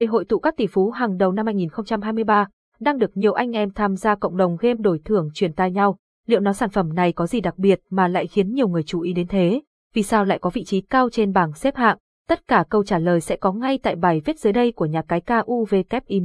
[0.00, 2.48] để hội tụ các tỷ phú hàng đầu năm 2023,
[2.80, 5.98] đang được nhiều anh em tham gia cộng đồng game đổi thưởng truyền tai nhau.
[6.26, 9.00] Liệu nó sản phẩm này có gì đặc biệt mà lại khiến nhiều người chú
[9.00, 9.62] ý đến thế?
[9.94, 11.98] Vì sao lại có vị trí cao trên bảng xếp hạng?
[12.28, 15.02] Tất cả câu trả lời sẽ có ngay tại bài viết dưới đây của nhà
[15.02, 16.24] cái KUVKIN.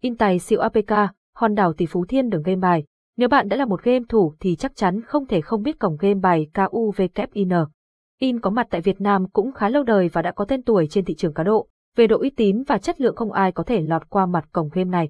[0.00, 0.92] In tài siêu APK,
[1.34, 2.84] hòn đảo tỷ phú thiên đường game bài.
[3.16, 5.96] Nếu bạn đã là một game thủ thì chắc chắn không thể không biết cổng
[6.00, 7.50] game bài KUVKIN.
[8.18, 10.86] In có mặt tại Việt Nam cũng khá lâu đời và đã có tên tuổi
[10.86, 11.68] trên thị trường cá độ.
[11.96, 14.68] Về độ uy tín và chất lượng không ai có thể lọt qua mặt cổng
[14.72, 15.08] game này.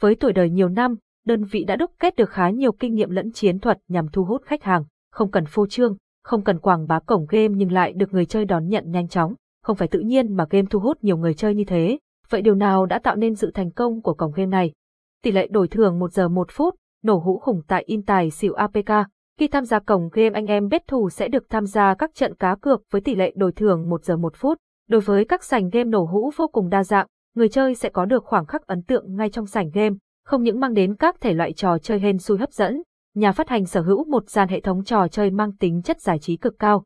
[0.00, 0.96] Với tuổi đời nhiều năm,
[1.26, 4.24] đơn vị đã đúc kết được khá nhiều kinh nghiệm lẫn chiến thuật nhằm thu
[4.24, 7.92] hút khách hàng, không cần phô trương, không cần quảng bá cổng game nhưng lại
[7.92, 9.34] được người chơi đón nhận nhanh chóng.
[9.62, 11.98] Không phải tự nhiên mà game thu hút nhiều người chơi như thế.
[12.28, 14.72] Vậy điều nào đã tạo nên sự thành công của cổng game này?
[15.22, 18.52] Tỷ lệ đổi thưởng 1 giờ 1 phút, nổ hũ khủng tại in tài xỉu
[18.52, 18.90] APK.
[19.38, 22.34] Khi tham gia cổng game anh em bet thủ sẽ được tham gia các trận
[22.34, 24.58] cá cược với tỷ lệ đổi thưởng 1 giờ 1 phút.
[24.88, 28.04] Đối với các sảnh game nổ hũ vô cùng đa dạng, người chơi sẽ có
[28.04, 31.34] được khoảng khắc ấn tượng ngay trong sảnh game, không những mang đến các thể
[31.34, 32.82] loại trò chơi hên xui hấp dẫn,
[33.14, 36.18] nhà phát hành sở hữu một dàn hệ thống trò chơi mang tính chất giải
[36.18, 36.84] trí cực cao.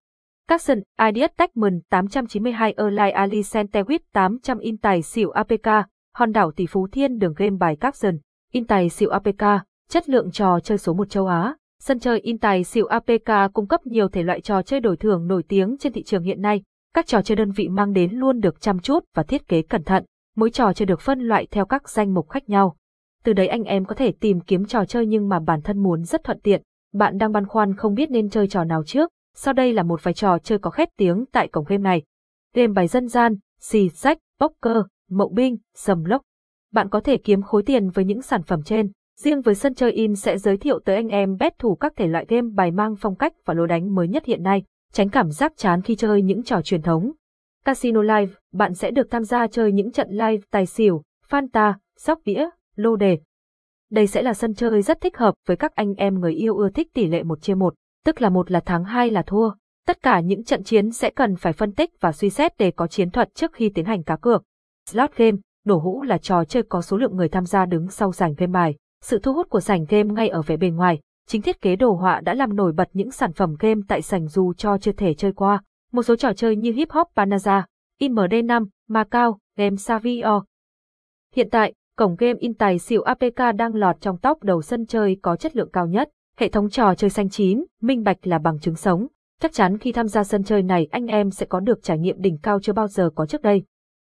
[0.48, 5.69] Capson, Ideas Techman 892 Erlai Ali Centewit 800 In Tài Xỉu APK,
[6.15, 8.17] hòn đảo tỷ phú thiên đường game bài Capson,
[8.53, 9.43] In Tài Xỉu APK,
[9.89, 11.55] chất lượng trò chơi số 1 châu Á.
[11.83, 15.27] Sân chơi In Tài Xỉu APK cung cấp nhiều thể loại trò chơi đổi thưởng
[15.27, 16.62] nổi tiếng trên thị trường hiện nay.
[16.97, 19.83] Các trò chơi đơn vị mang đến luôn được chăm chút và thiết kế cẩn
[19.83, 20.05] thận.
[20.37, 22.77] Mỗi trò chơi được phân loại theo các danh mục khác nhau.
[23.25, 26.05] Từ đấy anh em có thể tìm kiếm trò chơi nhưng mà bản thân muốn
[26.05, 26.63] rất thuận tiện.
[26.95, 29.11] Bạn đang băn khoăn không biết nên chơi trò nào trước.
[29.35, 32.03] Sau đây là một vài trò chơi có khét tiếng tại cổng game này.
[32.55, 34.77] Game bài dân gian, xì sách, poker,
[35.11, 36.23] mậu binh, sầm lốc.
[36.73, 38.91] Bạn có thể kiếm khối tiền với những sản phẩm trên.
[39.21, 42.07] Riêng với sân chơi in sẽ giới thiệu tới anh em bet thủ các thể
[42.07, 45.31] loại game bài mang phong cách và lối đánh mới nhất hiện nay, tránh cảm
[45.31, 47.12] giác chán khi chơi những trò truyền thống.
[47.65, 52.19] Casino Live, bạn sẽ được tham gia chơi những trận live tài xỉu, fanta, sóc
[52.25, 53.19] đĩa, lô đề.
[53.91, 56.70] Đây sẽ là sân chơi rất thích hợp với các anh em người yêu ưa
[56.70, 59.50] thích tỷ lệ một chia một, tức là một là thắng hai là thua.
[59.87, 62.87] Tất cả những trận chiến sẽ cần phải phân tích và suy xét để có
[62.87, 64.43] chiến thuật trước khi tiến hành cá cược.
[64.91, 68.12] Slot game, nổ hũ là trò chơi có số lượng người tham gia đứng sau
[68.12, 68.77] sảnh game bài.
[69.05, 71.92] Sự thu hút của sảnh game ngay ở vẻ bề ngoài, chính thiết kế đồ
[71.92, 75.14] họa đã làm nổi bật những sản phẩm game tại sảnh dù cho chưa thể
[75.14, 75.62] chơi qua.
[75.92, 77.62] Một số trò chơi như Hip Hop Panaza,
[78.00, 80.44] IMD5, Macau, Game Savio.
[81.34, 85.16] Hiện tại, cổng game in tài xỉu APK đang lọt trong top đầu sân chơi
[85.22, 86.09] có chất lượng cao nhất.
[86.38, 89.06] Hệ thống trò chơi xanh chín, minh bạch là bằng chứng sống.
[89.41, 92.20] Chắc chắn khi tham gia sân chơi này anh em sẽ có được trải nghiệm
[92.20, 93.64] đỉnh cao chưa bao giờ có trước đây.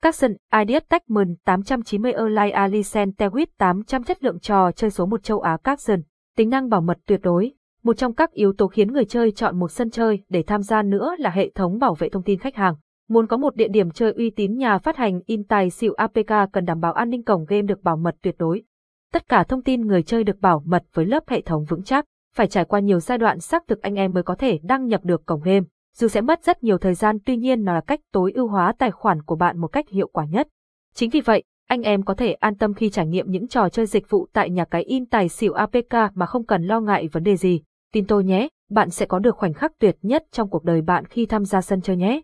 [0.01, 5.23] Các sân Ideas Techman 890 Erlai Alicent Tewit 800 chất lượng trò chơi số một
[5.23, 6.03] châu Á các sân,
[6.37, 7.51] tính năng bảo mật tuyệt đối.
[7.83, 10.81] Một trong các yếu tố khiến người chơi chọn một sân chơi để tham gia
[10.81, 12.75] nữa là hệ thống bảo vệ thông tin khách hàng.
[13.09, 16.51] Muốn có một địa điểm chơi uy tín nhà phát hành in tài xỉu APK
[16.53, 18.63] cần đảm bảo an ninh cổng game được bảo mật tuyệt đối.
[19.11, 22.05] Tất cả thông tin người chơi được bảo mật với lớp hệ thống vững chắc,
[22.35, 25.01] phải trải qua nhiều giai đoạn xác thực anh em mới có thể đăng nhập
[25.03, 25.65] được cổng game.
[25.95, 28.73] Dù sẽ mất rất nhiều thời gian tuy nhiên nó là cách tối ưu hóa
[28.77, 30.47] tài khoản của bạn một cách hiệu quả nhất.
[30.93, 33.85] Chính vì vậy, anh em có thể an tâm khi trải nghiệm những trò chơi
[33.85, 37.23] dịch vụ tại nhà cái in tài xỉu APK mà không cần lo ngại vấn
[37.23, 37.61] đề gì.
[37.93, 41.05] Tin tôi nhé, bạn sẽ có được khoảnh khắc tuyệt nhất trong cuộc đời bạn
[41.05, 42.21] khi tham gia sân chơi nhé.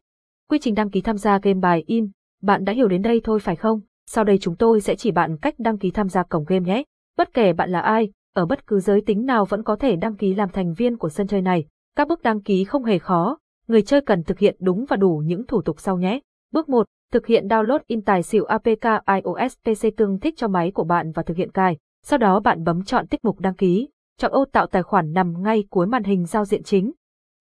[0.50, 2.09] Quy trình đăng ký tham gia game bài in,
[2.41, 3.81] bạn đã hiểu đến đây thôi phải không?
[4.05, 6.83] Sau đây chúng tôi sẽ chỉ bạn cách đăng ký tham gia cổng game nhé.
[7.17, 10.16] Bất kể bạn là ai, ở bất cứ giới tính nào vẫn có thể đăng
[10.16, 11.66] ký làm thành viên của sân chơi này.
[11.95, 15.21] Các bước đăng ký không hề khó, người chơi cần thực hiện đúng và đủ
[15.25, 16.19] những thủ tục sau nhé.
[16.51, 16.85] Bước 1.
[17.14, 21.12] Thực hiện download in tài xỉu APK iOS PC tương thích cho máy của bạn
[21.12, 21.78] và thực hiện cài.
[22.03, 25.44] Sau đó bạn bấm chọn tích mục đăng ký, chọn ô tạo tài khoản nằm
[25.44, 26.92] ngay cuối màn hình giao diện chính.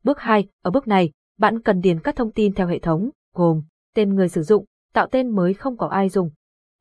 [0.05, 0.47] Bước 2.
[0.63, 3.63] Ở bước này, bạn cần điền các thông tin theo hệ thống, gồm
[3.95, 6.31] tên người sử dụng, tạo tên mới không có ai dùng.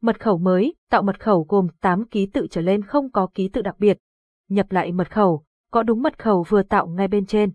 [0.02, 3.48] Mật khẩu mới, tạo mật khẩu gồm 8 ký tự trở lên không có ký
[3.48, 3.98] tự đặc biệt.
[4.50, 7.52] Nhập lại mật khẩu, có đúng mật khẩu vừa tạo ngay bên trên.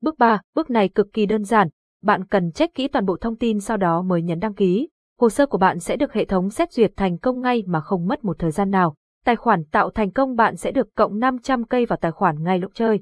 [0.00, 1.68] Bước 3, bước này cực kỳ đơn giản,
[2.04, 4.88] bạn cần check kỹ toàn bộ thông tin sau đó mới nhấn đăng ký.
[5.20, 8.06] Hồ sơ của bạn sẽ được hệ thống xét duyệt thành công ngay mà không
[8.06, 8.94] mất một thời gian nào.
[9.24, 12.58] Tài khoản tạo thành công bạn sẽ được cộng 500 cây vào tài khoản ngay
[12.58, 13.00] lúc chơi.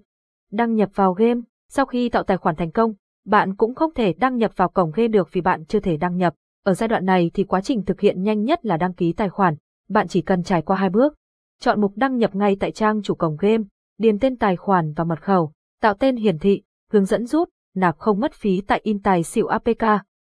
[0.51, 2.95] Đăng nhập vào game, sau khi tạo tài khoản thành công,
[3.27, 6.17] bạn cũng không thể đăng nhập vào cổng game được vì bạn chưa thể đăng
[6.17, 6.35] nhập.
[6.65, 9.29] Ở giai đoạn này thì quá trình thực hiện nhanh nhất là đăng ký tài
[9.29, 9.55] khoản.
[9.89, 11.15] Bạn chỉ cần trải qua hai bước.
[11.61, 13.65] Chọn mục đăng nhập ngay tại trang chủ cổng game,
[13.99, 16.63] điền tên tài khoản và mật khẩu, tạo tên hiển thị,
[16.93, 19.83] hướng dẫn rút, nạp không mất phí tại in tài xỉu APK.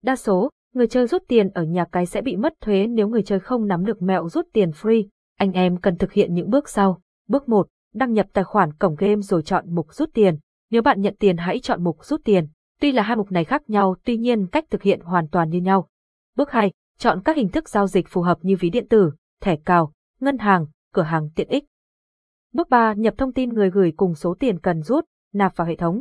[0.03, 3.23] Đa số, người chơi rút tiền ở nhà cái sẽ bị mất thuế nếu người
[3.23, 5.06] chơi không nắm được mẹo rút tiền free.
[5.39, 7.00] Anh em cần thực hiện những bước sau.
[7.29, 10.39] Bước 1, đăng nhập tài khoản cổng game rồi chọn mục rút tiền.
[10.71, 12.49] Nếu bạn nhận tiền hãy chọn mục rút tiền.
[12.81, 15.61] Tuy là hai mục này khác nhau tuy nhiên cách thực hiện hoàn toàn như
[15.61, 15.88] nhau.
[16.37, 16.73] Bước 2.
[16.99, 20.38] Chọn các hình thức giao dịch phù hợp như ví điện tử, thẻ cào, ngân
[20.38, 21.65] hàng, cửa hàng tiện ích.
[22.53, 22.93] Bước 3.
[22.93, 26.00] Nhập thông tin người gửi cùng số tiền cần rút, nạp vào hệ thống.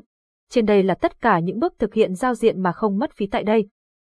[0.51, 3.27] Trên đây là tất cả những bước thực hiện giao diện mà không mất phí
[3.27, 3.67] tại đây.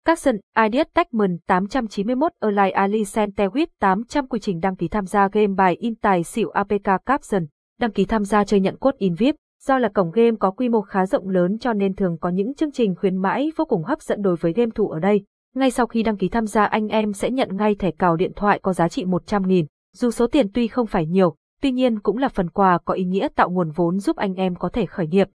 [0.04, 5.54] Capson, Ideas Techman 891 Align Ali Centewit 800 quy trình đăng ký tham gia game
[5.56, 7.46] bài in tài xỉu APK Capson,
[7.80, 9.34] đăng ký tham gia chơi nhận cốt in VIP.
[9.64, 12.54] Do là cổng game có quy mô khá rộng lớn cho nên thường có những
[12.54, 15.24] chương trình khuyến mãi vô cùng hấp dẫn đối với game thủ ở đây.
[15.54, 18.32] Ngay sau khi đăng ký tham gia anh em sẽ nhận ngay thẻ cào điện
[18.36, 19.64] thoại có giá trị 100.000.
[19.96, 23.04] Dù số tiền tuy không phải nhiều, tuy nhiên cũng là phần quà có ý
[23.04, 25.28] nghĩa tạo nguồn vốn giúp anh em có thể khởi nghiệp.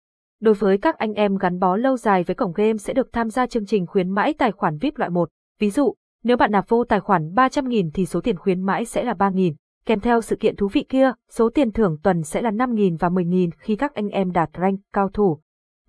[0.42, 3.30] Đối với các anh em gắn bó lâu dài với cổng game sẽ được tham
[3.30, 5.30] gia chương trình khuyến mãi tài khoản VIP loại 1.
[5.60, 5.94] Ví dụ,
[6.24, 9.54] nếu bạn nạp vô tài khoản 300.000 thì số tiền khuyến mãi sẽ là 3.000.
[9.86, 13.10] Kèm theo sự kiện thú vị kia, số tiền thưởng tuần sẽ là 5.000 và
[13.10, 15.40] 10.000 khi các anh em đạt rank cao thủ.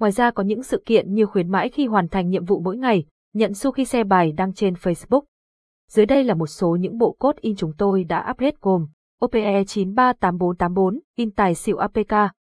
[0.01, 2.77] Ngoài ra có những sự kiện như khuyến mãi khi hoàn thành nhiệm vụ mỗi
[2.77, 5.23] ngày, nhận xu khi xe bài đăng trên Facebook.
[5.89, 8.87] Dưới đây là một số những bộ cốt in chúng tôi đã update gồm
[9.25, 12.13] OPE 938484, in tài xỉu APK,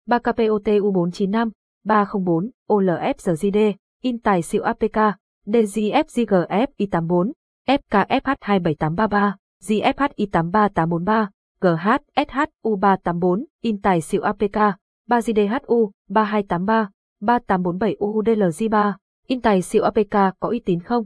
[0.08, 1.50] 3KPOTU495,
[1.86, 3.58] 304, OLFGD,
[4.02, 4.98] in tài xỉu APK,
[5.46, 7.32] DGFGGF I84,
[7.68, 9.32] FKFH27833,
[9.68, 11.26] GFH I83843,
[11.60, 14.56] GHSHU384 in tài xỉu APK,
[15.08, 16.90] 3GDHU, 3283,
[17.20, 18.92] 3847 UDLG3,
[19.26, 21.04] in tài xỉu APK có uy tín không?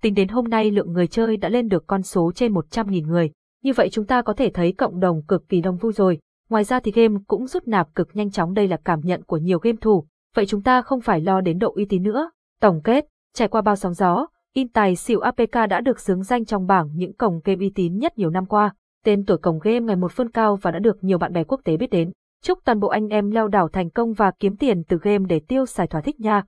[0.00, 3.30] Tính đến hôm nay lượng người chơi đã lên được con số trên 100.000 người.
[3.62, 6.18] Như vậy chúng ta có thể thấy cộng đồng cực kỳ đông vui rồi.
[6.48, 9.36] Ngoài ra thì game cũng rút nạp cực nhanh chóng đây là cảm nhận của
[9.36, 10.06] nhiều game thủ.
[10.34, 12.30] Vậy chúng ta không phải lo đến độ uy tín nữa.
[12.60, 16.44] Tổng kết, trải qua bao sóng gió, in tài xỉu APK đã được xướng danh
[16.44, 18.74] trong bảng những cổng game uy tín nhất nhiều năm qua.
[19.04, 21.60] Tên tuổi cổng game ngày một phân cao và đã được nhiều bạn bè quốc
[21.64, 22.12] tế biết đến.
[22.42, 25.40] Chúc toàn bộ anh em leo đảo thành công và kiếm tiền từ game để
[25.48, 26.42] tiêu xài thỏa thích nha.